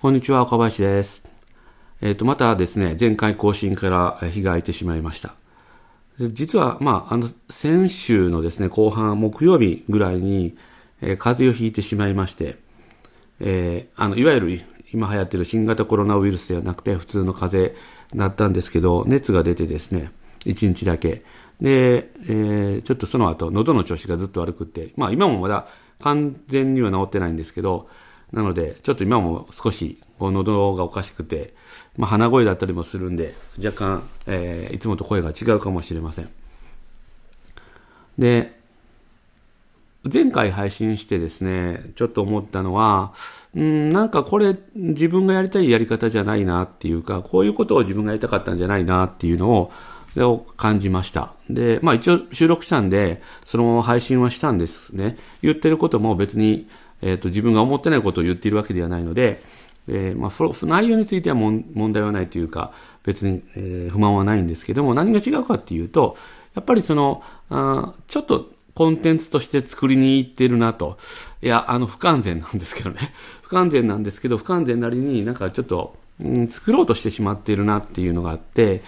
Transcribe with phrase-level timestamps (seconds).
[0.00, 1.24] こんにちは、岡林です。
[2.00, 5.34] えっ、と、またですね、前回更新から日が空いてしまいました。
[6.20, 10.56] 実は、まあ、あの、先週のですね、後半、木曜日ぐらいに、
[11.00, 12.58] えー風邪をひいてしまいまして、
[13.40, 14.60] えーあの、いわゆる
[14.92, 17.80] 今流行ってる新型コロナウイルスではなくて、普通の風邪
[18.14, 20.12] だったんですけど、熱が出てですね、
[20.44, 21.24] 1日だけ。
[21.60, 25.66] で、えーちょっとその後、喉の調子がずっと悪くって、まあ今もまだ
[25.98, 27.88] 完全には治ってないんですけど、
[28.32, 31.54] なので、ちょっと今も少し、こう、喉がおかしくて、
[31.96, 36.28] まあ鼻声だったりもするんで、若干、えーいつもと声が違うかもしれません。
[38.18, 38.58] で、
[40.10, 43.12] 前回配信してですね、ちょっと思ったのは、
[43.54, 49.72] うん、なんかこれ自分がやりたいやり方じゃないなっていうか、こういうことを自分がやりたかったんじゃないなっていうのを、
[50.16, 51.34] を感じました。
[51.48, 55.16] で、まあ一応収録したんで、そのまま配信はしたんですね。
[55.42, 56.68] 言ってることも別に、
[57.02, 59.42] えっ、と、自分が思ってないことを言っているわけではないので、
[59.88, 62.72] えーまあ、フロ内容については問題はないというか、
[63.04, 66.16] 別に、えー不満はないんですけども、何が違うかっていうと、
[66.54, 70.98] やっぱりその、あちょっとコンテンツとして作りに行ってるなと。
[71.42, 73.12] いや、あの、不完全なんですけどね。
[73.42, 78.82] 不完全なんですけど、不完全なりになんかちょっと、うん、作ろうとしてしまっているなっていうのがあって、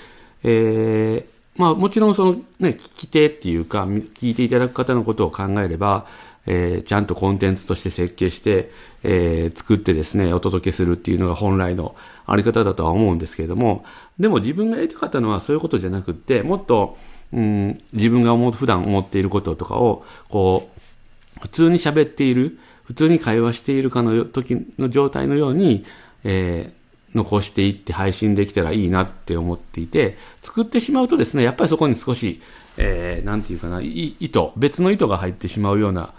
[0.44, 6.06] えーまあもちろんそのね、聞き手っていうか、聞いていただく方のことを考えれば、
[6.46, 8.70] えーちゃんとコンテンツとして設計して、
[9.02, 11.94] えー作ってですね、お届けするっていうのが本来の
[12.26, 13.84] あり方だとは思うんですけれども、
[14.18, 16.96] でも自分がやりたかったのはそういうことじゃなくって、もっと、
[17.32, 25.84] うん、自分が思う、普段思っていることとかを、こう、普通に喋っている、普通に会話しているかの時の状態のように、
[26.24, 26.80] えー
[27.12, 32.40] 残していって配信できたらいいなって思っていて、作ってしまうとですね、やっぱりそこに少し、
[32.76, 36.12] えーなんていうかな、い意図、別の意図が入ってしまうような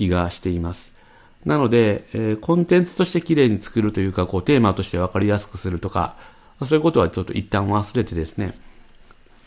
[0.00, 0.94] 気がしています。
[1.44, 6.16] なので、えーコンテンツとして綺麗に作るというか、こうテーマとして分かりやすくするとか、
[6.64, 8.54] そういうことはちょっと一旦忘れてですね、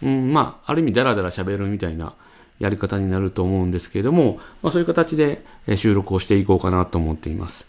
[0.02, 2.14] うん、まあ、ある意味ダラダラ喋るみたいな
[2.59, 5.44] やり方になると思うんですけれども、まあそういう形で
[5.75, 7.68] 収録をしていこうかなと思っています。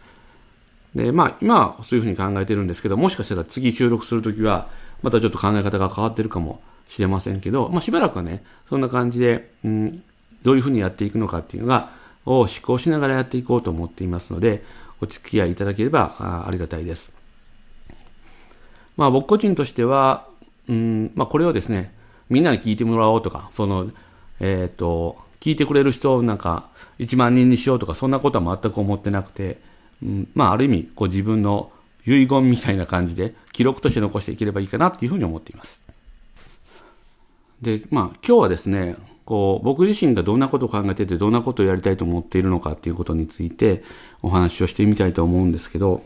[0.94, 4.68] で、まあ今はそういうふうに考えてるんですけど、もしかしたら次収録するときは、
[5.02, 10.02] またちょっと考え方が変わってるかもしれませんけど、まあしばらくはね、そんな感じで、うん、
[10.42, 11.90] どういうふうにやっていくのかっていうのが、
[12.26, 14.64] を思考しながらやっていこうと思っていますので、
[15.00, 17.12] お付き合いいただければありがたいです。
[18.96, 20.26] まあ僕個人としては、
[20.68, 21.94] うん、まあこれをですね、
[22.30, 23.90] みんなに聞いてもらおうとか、その、
[24.40, 26.68] えっ、と、聞いてくれる人をなんか
[26.98, 29.58] 1万人にしようとか、そんなことは全く思ってなくて、
[30.02, 31.70] うん、まあある意味、こう自分の
[32.06, 35.82] 遺言みたいな感じで、記録として残していければいいかなっていうふうに思っています。
[37.60, 43.82] で、まあ今日はですね、こう僕自身がどんなことを考えてて、どんなことをやりたいと思っているのかっていうことについて
[44.22, 46.02] お話をしてみたいと思うんですけど、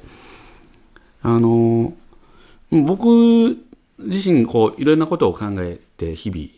[1.22, 1.94] あの、
[2.70, 3.56] 僕
[3.98, 6.48] 自身こういろんなことを考えて日々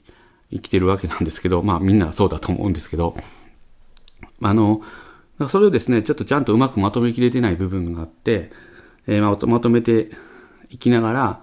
[0.53, 3.17] 生きてるわけなんですけど、まあみんなそうだと思うんですけど、
[4.43, 4.83] あの、
[5.49, 8.51] それをですね、ちょっとちゃんとうまくまとめきれてない部分があって、
[9.07, 10.11] えーまとめて
[10.69, 11.41] いきながら、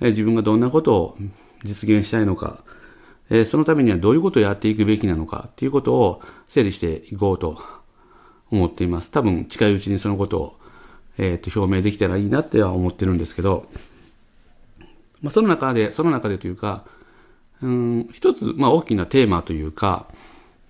[0.00, 1.18] えー自分がどんなことを
[1.64, 2.62] 実現したいのか、
[3.30, 7.62] えそのためにはどういうことをやっていくべきなのかっていうことを整理していこうと
[8.50, 9.10] 思っています。
[9.10, 10.56] 多分近いうちにそのことを、
[11.16, 13.66] えーと表明できたらいいなっては思ってるんですけど、
[15.22, 16.84] まあ、その中で、その中でというか、
[17.62, 20.06] うん、一つ、まあ、大きなテーマというか、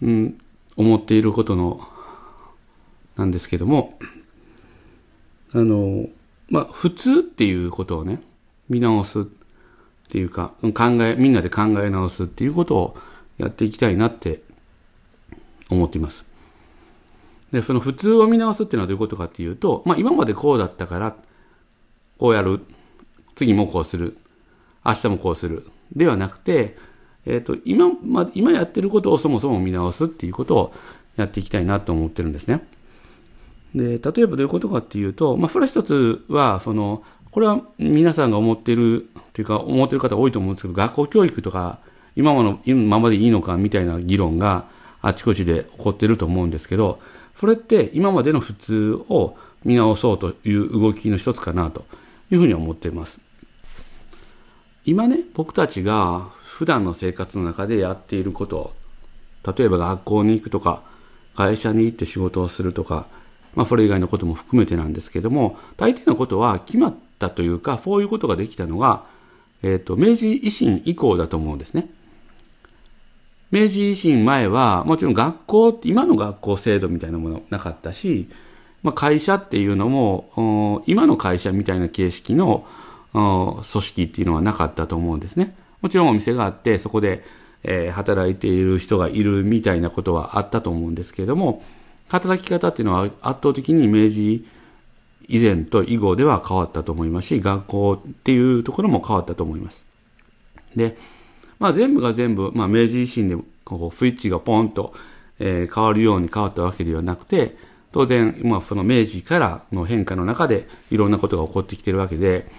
[0.02, 0.38] うん、
[0.76, 1.80] 思っていることの、
[3.16, 3.98] なんですけども、
[5.52, 6.08] あの、
[6.48, 8.20] まあ、普通っていうことをね、
[8.68, 9.26] 見直す
[10.10, 12.96] っていうか、考え、みんなで考え直すっていうことを
[13.38, 14.42] やっていきたいなって
[15.70, 16.24] 思っています。
[17.52, 21.14] で、その普通を見直すっていうのはどういうことかっていうと、まあ、今までこうだったから、
[22.18, 22.60] こうやる。
[23.36, 24.18] 次もこうする。
[24.84, 25.68] 明日もこうする。
[25.94, 26.76] ではなくて、
[27.24, 30.74] えっ、と、今、まあ、今やってることをそもそも見直すっていうことを
[31.14, 32.66] やっていきたいなと思ってるんですね。
[33.76, 41.78] で、例えばどういうことかっていうと、まあ、それは一つは、その、これは皆さんが思ってる、というか、思ってる方多いと思うんですけど、学校教育とか、
[42.16, 44.66] 今まの今までいいのかみたいな議論が
[45.00, 47.00] あちこちで起こってると思うんですけど、
[47.36, 51.84] それって今までの普通を見直そうという動きの一つかなと
[52.30, 53.20] いうふうに思っています。
[54.84, 58.74] 今ね、僕たちが普段の生活の中でやっていること、
[59.56, 60.82] 例えば学校に行くとか、
[61.36, 63.06] 会社に行って仕事をするとか、
[63.54, 69.04] まあそれ以外のことも含めてなんですけども、大抵のことは決まったというか、そういうことができたのが、
[69.62, 71.88] えっ、と、明治維新以降だと思うんですね。
[73.50, 78.28] 明治維新前は、もちろん学校って、今の学校制度みたいなものなかったし、
[78.82, 82.64] まあ、会社っていうのも、今の会社みたいな形式の
[83.12, 85.54] 組織っていうのはなかったと思うんですね。
[85.82, 87.22] もちろんお店があって、そこで、
[87.62, 91.62] えー、働いている人がいるみたいなことはあったと思うんですけれども、
[92.08, 94.44] 働き方っていうのは圧倒的に明治
[95.30, 99.84] 以前と以後では変わったと思いますし、学校っていうところも変わったと思います。
[100.74, 100.96] で、
[101.60, 104.92] まあ全部が全部、まあ明治維新でこうスイッチがポンと、
[105.38, 107.56] えー、変わるように変わったわけではなくて、
[107.92, 112.50] 当然、まあその明治からの変化の中でいろんなことが起こってきてるわけで、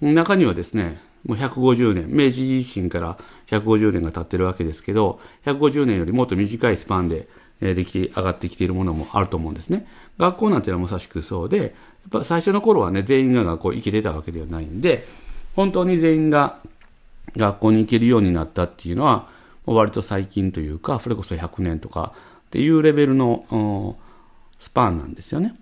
[0.00, 7.28] 中にはですね、もう150年、明治維新から150年が経ってるわけですけど、150年よりもっと短いスパンで
[7.60, 9.86] できて上がってきているものもあると思うんですね。
[10.18, 11.74] 学校なんていうのはまさしくそうで、
[12.10, 15.06] ぱ最初の頃はね、全員が学校行けてたわけではないんで、
[15.54, 16.58] 本当に全員が
[17.36, 19.28] 学校に行けるようになったっていうのは、
[19.64, 22.12] 割と最近というか、それこそ100年とか
[22.46, 23.96] っていうレベルの
[24.58, 25.54] スパンなんですよね。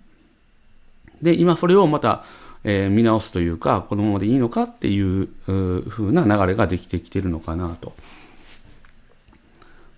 [1.23, 2.25] で、今それをまた、
[2.64, 7.94] えー、見直すというか、このままでいいのかっていうふうな流れができてきてるのかなと。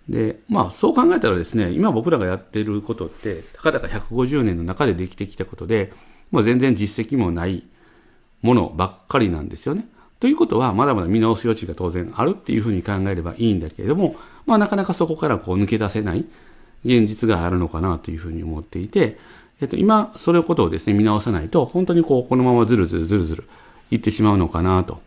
[0.08, 5.92] で、まあそう考えたらですね、今僕らがやってることって、たかだか150年の中でできてきたことで、
[6.36, 7.62] まあ、全然実績もない
[8.42, 9.88] ものばっかりなんですよね。
[10.20, 16.26] ということは、まだまだ見直す余地が当然あるっていうふうに考えればいいんだけれども、まあなかなかそこからこう抜け出せない
[16.84, 19.18] 現実があるのかなというふうに思っていて、
[19.62, 23.48] えっと、今、それことをですね、見直さないと、本当にこう、このままずるずるずるずる
[23.90, 25.00] いってしまうのかなと。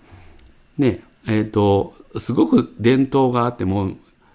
[0.79, 3.91] ね、えっと、すごく伝統があっても、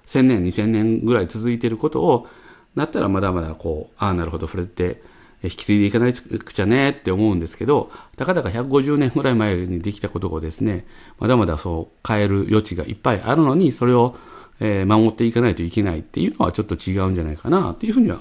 [0.07, 2.29] 1000年、2000年ぐらい続いてることを、
[2.77, 5.03] なったらまだまだこう、ああ、なるほど、それて
[5.45, 10.87] 引き継いでいかなくちゃねって思うんですけど、たかだか150年ぐらい前にできたことをですね、
[11.19, 14.17] まだまだそう変える余地がいっぱいあるのに、それを、
[14.61, 18.21] 守っていかないといけないっていうのはちょっと違うんじゃないかなっていうふうには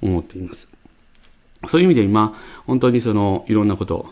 [0.00, 0.70] 思っています。
[1.68, 2.34] そういう意味で今、
[2.66, 4.08] 本当にそのいろんなこと、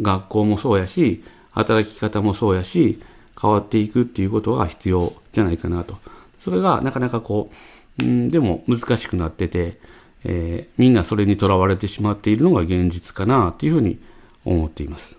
[0.00, 1.22] 学校もそうやし、
[1.52, 3.00] 働き方もそうやし、
[3.40, 5.98] 変わっていくっていうことは必要じゃないかなと。
[6.38, 7.50] それがなかなかこ
[7.98, 9.78] う、うん、でも難しくなってて、
[10.24, 13.98] えー、みんなそれにとらわれてしまっているのが現実かなというふうに
[14.44, 15.18] 思っています。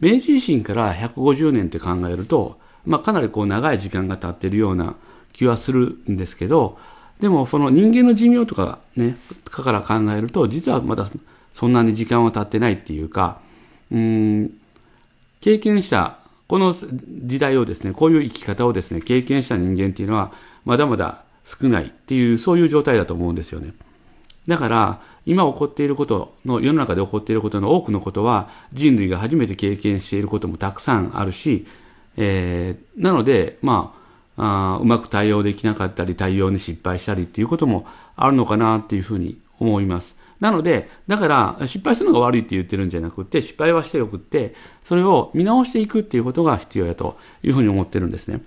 [0.00, 4.96] 明治維新から150年って考えると、まあ、かなりこう長い時間が経ってるような
[5.32, 6.78] 気はするんですけど、
[7.20, 11.08] でもその人間の寿命とかね、かから考えると、実はまだ
[11.52, 13.40] そんなに時間は経ってないっていうか、
[13.92, 14.50] うん、
[15.40, 20.32] 経験したこの時代をですね、こういう生き方をですね、経験した人間っていうのは、
[20.64, 23.72] まだまだ少ないっていう、そういう状態だと思うんですよね。
[24.48, 31.66] だから、今起こっていることの、世の中で起こっていることの多くのことは、人類が初めて経験していることもたくさんあるし、
[32.16, 34.02] えー、なので、まあ
[34.36, 37.86] あ、うまく対応できなかったり、対応に失敗したりっていうことも
[38.16, 40.16] あるのかなっていうふうに思います。
[40.40, 44.54] なので、だから、失敗するのが悪いって言ってるんじゃなくて、失敗はしてよくって、
[44.84, 48.40] それを見直していくっていうことが必要やというふうに思ってるんですね。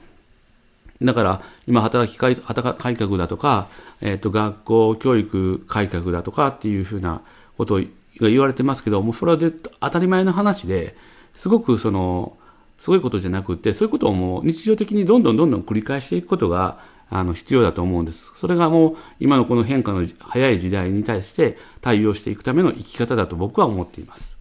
[1.02, 3.68] だから、今、働き改革だとか、
[4.02, 7.22] えっ、ー、と、学校教育改革だとかっていうふうな
[7.58, 7.84] ことが
[8.20, 9.52] 言われてますけど、もうそれはで
[9.82, 10.96] 当たり前の話で、
[11.36, 12.38] すごくその、
[12.80, 18.34] すごいことじゃなくて、そういうことをもう日常的にどんどんどんどん繰り返していくことが、あの、必要だと思うんです。
[18.36, 24.38] それがもう、今のこの変化の早い時代に対して対応していくための生き方だと僕は思っています。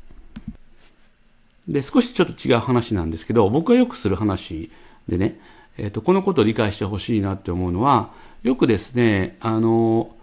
[1.69, 4.71] で、少しちょっと違う話なんですけど、僕がよくする話
[5.09, 5.39] でね、
[5.79, 8.11] えっ、ー、と、このことを理解してほしいなって思うのは、
[8.43, 10.15] よくですね、あの、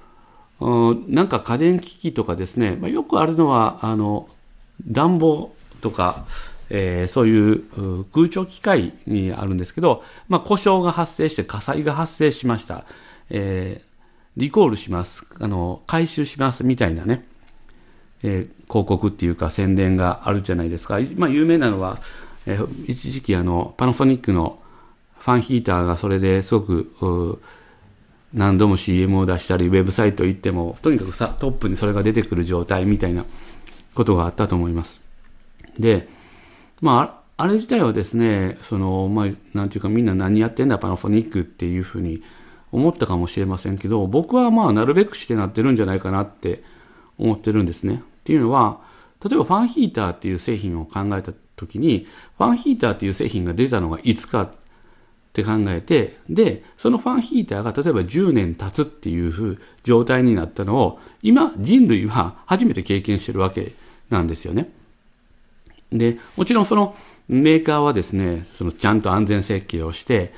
[1.08, 4.29] なんか家電機器とかですね、まあ、よくあるのは、あの、
[4.88, 6.25] 暖房とか、
[6.70, 12.86] えー、そういう空調機械にあるんですけど、まあ、故障が発生して火災が発生しました。
[13.29, 13.86] えー、
[14.38, 15.25] リコールします。
[15.39, 17.25] あの、回収しますみたいなね、
[18.24, 21.00] えー、広告っていうか宣伝があるじゃないですか。
[21.15, 22.00] まあ、有名なのは、
[22.46, 24.60] えー、一時期あの、パナソニックの
[25.22, 27.40] ファンヒーターがそれですごく、
[28.34, 33.25] 何度も CM を出したり、ウェブサイト行っても、とにかくさ、トップにそれが出てくる状態みたいな
[33.94, 35.00] ことがあったと思います。
[35.78, 36.08] で、
[36.82, 42.24] まあ、あれ自体はですね、その、まあ、なんていうかみんな何やってんだパナフォニックっていうふうに
[42.72, 46.63] 思ったかもしれませんけど、僕はまあ、なるべくしてなってるんじゃないかなって
[47.20, 48.01] 思ってるんですね。
[48.22, 48.80] っていうのは、
[49.24, 52.08] 例えばファンヒーターっていう製品を考えた時に、
[52.40, 54.51] ファンヒーターっていう製品が出たのがいつか
[55.32, 63.74] って考えて、で、そのファンヒーターが例えば10年経つっていう状態になったのを、今人類は初めて経験してるわけ
[64.10, 64.70] なんですよね。
[65.90, 66.98] で、もちろんその
[67.30, 70.34] メーカーはですね、そのちゃんと安全設計をして、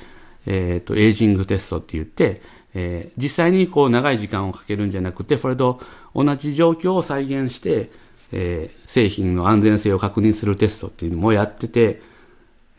[0.46, 2.40] えっ、ー、と、エイジングテストって言って、
[2.74, 5.80] えー、実際にこう長い時間をかけるんじゃなくて、それと
[6.14, 7.90] 同じ状況を再現して、
[8.30, 12.00] えー、製品の安全性を確認するテストっていうのもやってて、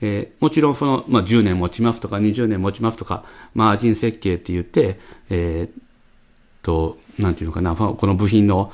[0.06, 3.24] えー、もちろんその、まあ、10年持ちますとか20年持ちますとか、
[3.56, 5.00] マージン設計って言って、
[5.32, 5.82] えー、
[6.62, 8.72] と、なんていうのかな、この部品の、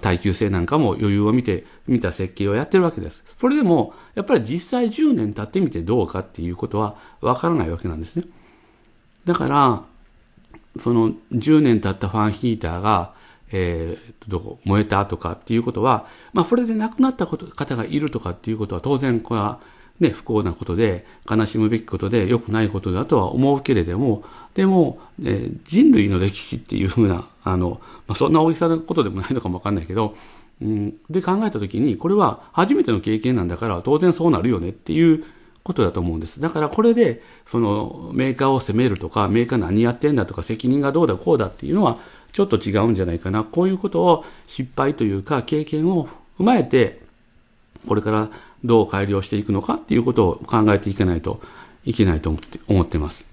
[0.00, 3.24] 耐久性なんかも余裕を見て、見た設計をやってるわけです。
[3.36, 8.24] それでも、やっぱり実際10年経ってみてどうかっていうことはわからないわけなんですね。
[9.24, 9.82] だから、
[10.78, 13.14] その10年経ったファンヒーターが、
[13.52, 19.60] えー、どこ、燃えたとかっていうことは、まあ、それで亡くなったこと方がいるとかっていうことは当然、これは、
[20.00, 30.16] ね、不幸なことで、悲しむべきことで、良くないことだとは思うけれども、でも、えー、人類の歴史っていうふうな、あの、まあ、そんな大きさのことでもないのかもわかんないけど、
[30.62, 35.24] うん、で考えたときに、これは初めての経験なんだから、当然そうなるよねっていう
[35.62, 36.40] ことだと思うんです。
[36.40, 41.98] だからこれで、そのメーカーを責めるとか、メーカー何やってんだとか、責任がどうだこうだっていうのは、
[42.32, 43.44] ちょっと違うんじゃないかな。
[43.44, 47.00] こういうことを失敗というか、経験を踏まえて、
[47.86, 48.28] これから
[48.64, 51.40] どう改良していくのかっていうことを考えていかないと
[51.84, 53.28] いけないと思って思ってます。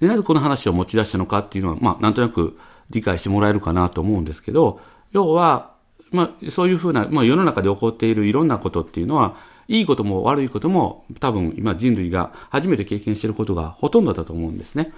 [0.00, 4.80] で、なぜこの話を持ち出したのかっていうのは、まあ、なんとなく理解してもらえるかなと思うんですけど、
[5.12, 5.72] 要は、
[6.10, 9.36] まあ、そういうふうな、まあ、世の中で起こっているいろんなことっていうのは、
[9.68, 14.92] いいことも悪いことも多分今人類が初めて経験していることがほとんどだと思うんですね。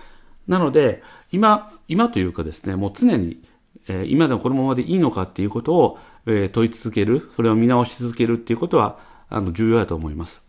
[0.49, 3.43] なので、今、今というかですね、もう常に、
[3.89, 8.99] えー、今でもこのままでいいのかっていうことを、えー、問い続ける、それを見直し続けるっていうことは、
[9.29, 10.43] あの、重要だと思います。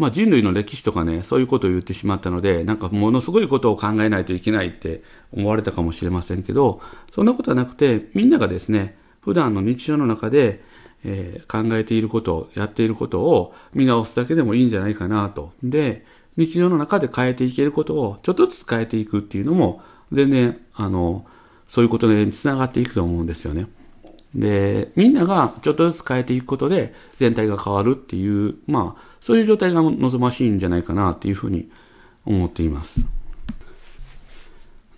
[0.00, 6.80] まあ人類の歴史とかね、そういうことを言ってしまったので、なんかものすごいことを考えないといけないって思われたかもしれませんけど、
[7.14, 10.62] そんなことはなくて、みんながですね、普段の日常の中で、
[11.04, 15.52] えー、考えていること、やっていることを見直すだけでもいいんじゃないかなと。
[15.62, 16.06] で、
[16.38, 19.82] 日常の中で変えていけることをちょっとずつ変えていくっていうのも、
[20.12, 21.26] 全然、あの、
[21.68, 23.66] そういうことにつながっていくと思うんですよね。
[24.34, 31.68] で、みんながちょっとずつ変えていくことで全体が変わるっていう、まあ、そういう状態が望ましいんじゃないかなっていうふうに
[32.24, 33.06] 思っています。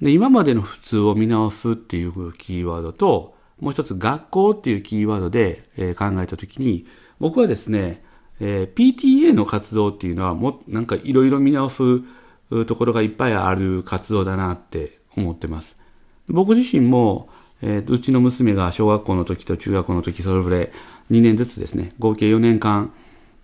[0.01, 6.87] で、今までの普通を見直すっていうキーワードと、もう一つ学校っていうキーワードで、え考えたときに、
[7.21, 8.03] 僕はですね、
[8.41, 12.01] えー、PTA の活動っていうのはもなんかいろいろ見直す
[12.67, 15.79] ところがいっぱいある活動だなって思ってます。
[16.29, 17.29] 僕自身も、
[17.63, 20.73] えー、うちの娘が小学校の時と中学校の時それぞれ
[21.11, 22.93] 2年ずつですね、合計4年間、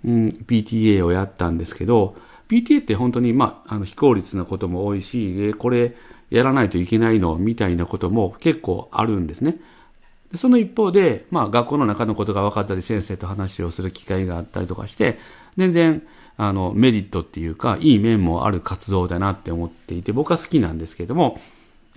[0.05, 2.17] うん、PTA をやったんですけど、
[2.49, 5.95] PTA って本当に、まあ、あの非効率なことも多いし、これ
[6.31, 9.57] やらないといけないのみたいなことも結構あるんですね。
[10.35, 15.19] その一方で、まあ学校の中のことが分かったり先生と話をする機会があったりとかして、
[15.57, 16.03] 全然
[16.37, 21.41] あのメリットっていうかいい面もある活動だなって思っていて僕は好きなんですけども、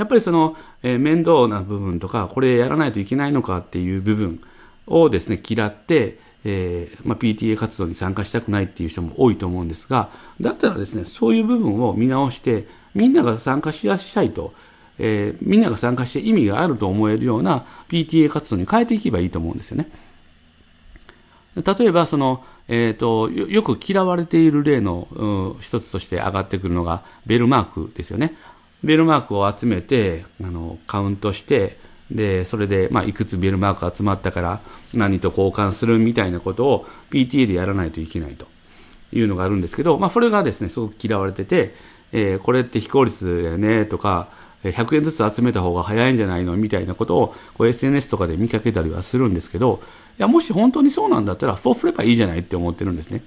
[0.01, 4.41] やっぱりその、えー、面倒な部分とか、これやらないといけないのかっていう部分
[4.87, 14.53] をですね、嫌って、えー、まあ、PTA 活動に参加したくないっていう人も多いと思うんですが、だったらですね、そういう部分を見直して、みんなが参加しやしたいと
[15.03, 19.89] えー、みんなが参加して意味があると思えるような PTA 活動に変えていけばいいと思うんですよね。
[21.55, 25.27] 例えば、その、えっ、ー、とよ、く嫌われている例の、う
[25.57, 28.35] ん、一つとして上がってくるのが、ベルマークですよね。
[28.83, 31.77] ベルマークを集めて、あの、カウントして、
[32.09, 34.59] で、それで、まあ、いくつベルマーク集まったから
[34.93, 38.47] 何と交換するみたいなことを PTA でやらないといけないと
[39.13, 41.73] いうのがあるんですけど、まあ、それがですね、すごく嫌われてて、
[42.11, 44.29] えー、これって非効率だよね、とか、
[44.63, 49.81] 100円ずつ集めた方が早いんじゃないのみたいなことをこう SNS とかで見かけたりはするんですけど、
[50.19, 53.23] いや、もし本当にそうなんだったら、そうすればいいじゃないって思ってるんですね。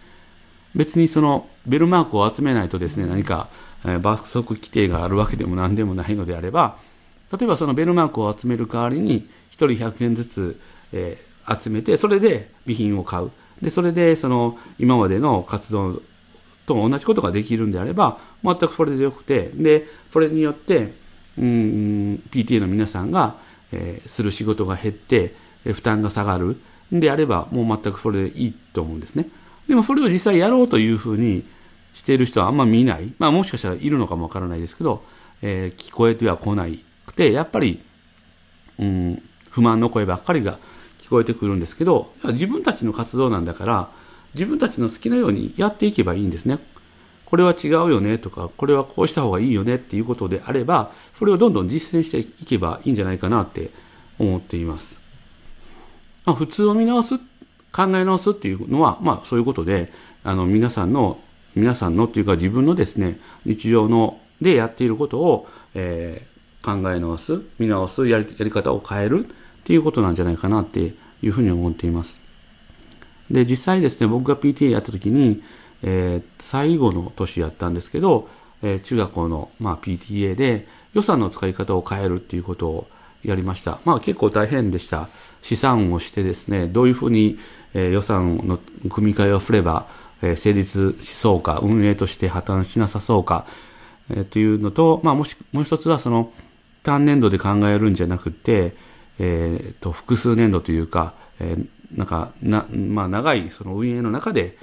[0.75, 3.49] 別にそのベルマークを集めないとですね、何か
[4.01, 6.79] 罰則規定があるわけでも何でもないのであれば、
[7.33, 10.61] 例えばそのベルマークを集める代わりに、1人100円ずつ、
[10.93, 13.31] えー、集めて、それで備品を買う。
[13.61, 16.03] で、それでその今までの活動
[16.67, 20.95] と同じことができるんであれば、全くそれでよくて、で、それによって、
[21.39, 23.37] うん、PTA の皆さんが、
[23.73, 26.61] えー、する仕事が減って、え負担が下がる
[26.95, 29.29] んであれば、もう全くそれでいいと思うんですね。
[29.69, 31.45] でもそれを実際やろうというふうに
[31.95, 33.15] している人はあんま見ない。
[33.19, 35.03] まあもしかしたらいるのかもわからないですけど、
[35.41, 37.81] えー、聞こえては来ないくて、やっぱり、
[38.79, 40.59] うん、不満の声ばっかりが
[41.01, 43.91] 聞こえてくるんですけど、自分たちの活動なんだから、
[44.35, 46.59] 自分たちの好きなようにやっていけばいいんですね。
[47.25, 53.71] これは違うよねとか、これはこうした方がいいよねっていうことであれば、それをどんどん実践していけばいいんじゃないかなって
[54.19, 55.01] 思っています。
[56.25, 61.19] まあ、普通を見直す、考え直すっていうのは、まあそういうことで、あの皆さんの、
[61.55, 66.27] 皆さんのっていうか自分のですね、日常のでやっていることを、え
[66.65, 69.29] 考え直す、見直す、やりやり方を変えるっ
[69.65, 72.19] ていうことなんじゃないかなっていうふうに思っています。
[73.31, 75.43] で、実際ですね、僕が PTA やった時に、
[75.83, 78.29] えー、最後の年やったんですけど、
[78.63, 82.87] えー、中学校の、まあ、PTA で予算の使い方を変えるっていうことを
[83.23, 83.81] やりました。
[83.85, 85.09] まあ結構大変でした。
[85.43, 87.39] 試算をしてですね、どういうふうに、
[87.75, 88.59] えー、予算の
[88.91, 89.87] 組み替えを振れば、
[90.25, 93.47] え、成立しそうか、運営として破綻しなさそうか、
[94.11, 96.33] え、というのと、まあもし、もう一つはその、
[96.83, 98.75] 単年度で考えるんじゃなくて、
[99.19, 104.57] えー、と、複数年度というか、えー、なんか、な、まあ長いその運営の中で、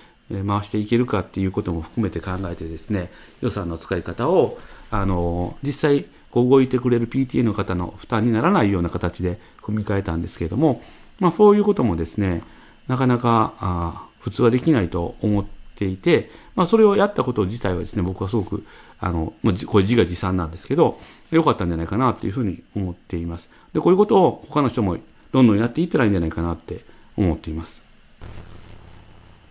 [0.47, 4.57] 回していけるかっていうことも含めて考えてですね、予算の使い方を、
[4.89, 10.81] あの、実際、こう動いてくれる PTA の方の負担にならないような形で組み替えたんですけれども、
[11.19, 12.41] まあ、そういうこともですね、
[12.87, 18.63] なかなかあ普通はできないと思っていて、まあ、それをやったこと自体はですね、僕はすごく、
[18.99, 20.99] あの、まあ、これ自画自賛なんですけど、
[21.31, 23.49] 良かったんじゃないかなというふうに思っています。
[23.73, 24.97] で、こういうことを他の人も
[25.31, 26.85] どんどんやっていったらいいんじゃないかなって
[27.17, 27.81] 思っています。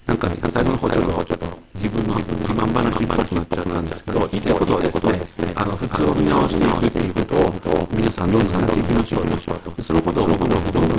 [0.07, 1.47] なんかね、最後の方ちょっと
[1.77, 4.91] 自分の自慢話っぽくなっちゃったんですけど、言いたいことはで
[5.27, 9.27] すね、あの、普通を見直していくっていうことを、皆さんどんどんやっていきましょう
[9.71, 9.83] と。
[9.83, 10.91] そのことをどんどんどんどんどん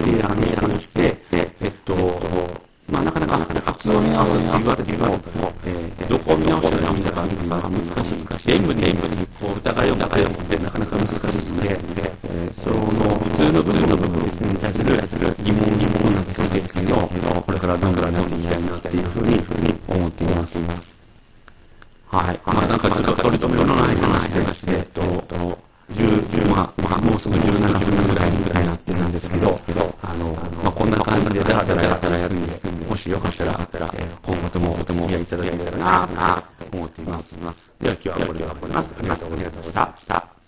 [0.00, 1.01] 提案して、えっと、
[3.38, 4.92] なかなか普通を見直すって言われて
[5.38, 8.22] も、えー、どこを見直したらいいんだかっていうのは難しい。
[8.44, 11.80] 全部全部にこう疑いを疑いを持ってなかなか難しいので、
[12.24, 19.40] えー、その普通の部分の部分ですね、に対する疑問疑問な解決をこれからどんどんやっていきたいなっていうふうに
[19.88, 20.62] 思っています。
[22.10, 22.40] はい。
[22.44, 25.00] まあなんかちょっと取り留めのない話で、えっと、
[25.92, 29.58] 10、10まあ、まあ、もうすぐ17分ぐらいになってるんですけど、
[30.02, 33.46] あの、まあこんな感じでダラダラやったらやるんで、もしよかった
[33.78, 37.38] ら、え今後ともとてもお付き合いいただけたらなと思っています。
[37.80, 38.94] では今日はこれで終わります。
[38.98, 40.41] ありがとうございました。